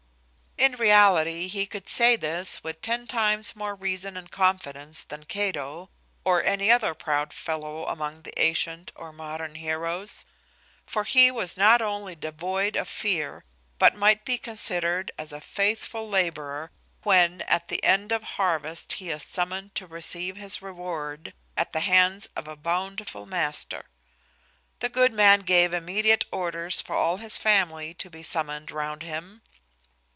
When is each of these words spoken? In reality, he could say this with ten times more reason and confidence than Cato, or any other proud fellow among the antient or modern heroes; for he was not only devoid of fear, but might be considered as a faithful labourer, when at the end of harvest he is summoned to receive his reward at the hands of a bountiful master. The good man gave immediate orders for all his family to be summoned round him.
In 0.57 0.73
reality, 0.73 1.47
he 1.47 1.65
could 1.65 1.89
say 1.89 2.15
this 2.15 2.63
with 2.63 2.83
ten 2.83 3.07
times 3.07 3.55
more 3.55 3.73
reason 3.73 4.15
and 4.15 4.29
confidence 4.29 5.03
than 5.03 5.25
Cato, 5.25 5.89
or 6.23 6.43
any 6.43 6.69
other 6.69 6.93
proud 6.93 7.33
fellow 7.33 7.87
among 7.87 8.21
the 8.21 8.37
antient 8.39 8.91
or 8.93 9.11
modern 9.11 9.55
heroes; 9.55 10.23
for 10.85 11.03
he 11.03 11.31
was 11.31 11.57
not 11.57 11.81
only 11.81 12.13
devoid 12.15 12.75
of 12.75 12.87
fear, 12.87 13.43
but 13.79 13.95
might 13.95 14.23
be 14.23 14.37
considered 14.37 15.09
as 15.17 15.33
a 15.33 15.41
faithful 15.41 16.07
labourer, 16.07 16.69
when 17.01 17.41
at 17.43 17.67
the 17.69 17.83
end 17.83 18.11
of 18.11 18.21
harvest 18.21 18.93
he 18.93 19.09
is 19.09 19.23
summoned 19.23 19.73
to 19.73 19.87
receive 19.87 20.37
his 20.37 20.61
reward 20.61 21.33
at 21.57 21.73
the 21.73 21.79
hands 21.79 22.29
of 22.35 22.47
a 22.47 22.55
bountiful 22.55 23.25
master. 23.25 23.85
The 24.77 24.89
good 24.89 25.11
man 25.11 25.39
gave 25.39 25.73
immediate 25.73 26.25
orders 26.31 26.81
for 26.81 26.95
all 26.95 27.17
his 27.17 27.35
family 27.35 27.95
to 27.95 28.11
be 28.11 28.21
summoned 28.21 28.69
round 28.69 29.01
him. 29.01 29.41